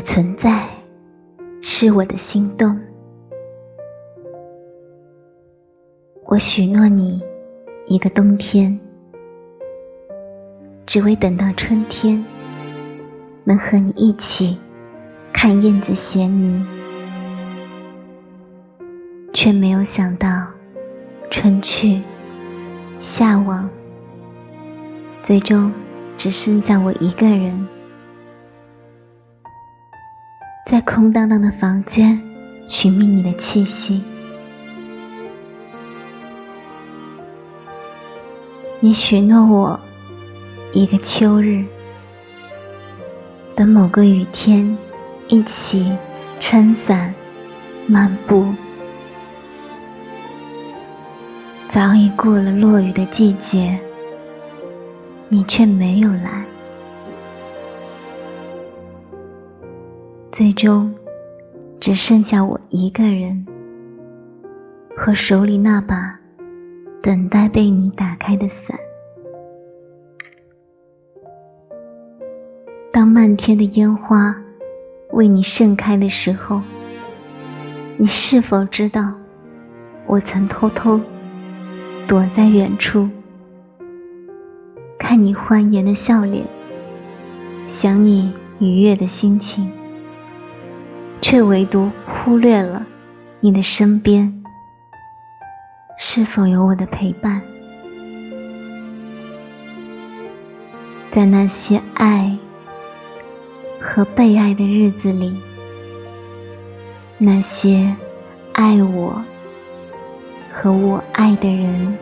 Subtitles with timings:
[0.00, 0.66] 的存在
[1.60, 2.74] 是我的心动。
[6.24, 7.20] 我许诺你
[7.84, 8.80] 一个冬天，
[10.86, 12.24] 只为等到春天，
[13.44, 14.58] 能和你一起
[15.34, 16.64] 看燕子衔泥，
[19.34, 20.46] 却没有想到
[21.30, 22.00] 春去
[22.98, 23.68] 夏往，
[25.20, 25.70] 最终
[26.16, 27.68] 只剩下我一个人，
[30.70, 32.16] 在空荡荡的房间
[32.68, 34.00] 寻觅你的气息。
[38.78, 39.80] 你许诺我，
[40.72, 41.64] 一个秋日，
[43.56, 44.78] 等某个雨天，
[45.26, 45.92] 一起
[46.38, 47.12] 撑伞
[47.88, 48.46] 漫步。
[51.68, 53.76] 早已过了落雨的季节，
[55.28, 56.44] 你却没有来。
[60.32, 60.94] 最终，
[61.80, 63.44] 只剩下我一个人，
[64.96, 66.16] 和手里那把。
[67.02, 68.78] 等待被你打开的伞。
[72.92, 74.36] 当漫天的烟花
[75.12, 76.60] 为你盛开的时候，
[77.96, 79.14] 你是否知道，
[80.06, 81.00] 我曾偷偷
[82.06, 83.08] 躲在远处，
[84.98, 86.44] 看你欢颜的笑脸，
[87.66, 89.72] 想你愉悦的心情，
[91.20, 92.86] 却唯独忽略了
[93.40, 94.42] 你的身边。
[95.98, 97.40] 是否有我的陪伴？
[101.12, 102.34] 在那些爱
[103.80, 105.36] 和被爱的日子里，
[107.18, 107.94] 那些
[108.52, 109.22] 爱我
[110.52, 111.98] 和我爱的人，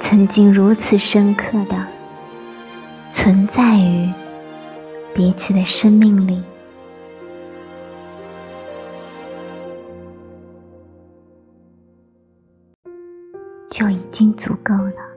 [0.00, 1.86] 曾经如此深刻的
[3.08, 4.12] 存在于
[5.14, 6.42] 彼此的生命里。
[13.72, 15.11] 就已经足够了。